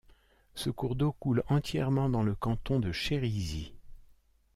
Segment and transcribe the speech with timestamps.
[0.55, 3.75] Ce cours d’eau coule entièrement dans le canton de Chérisy.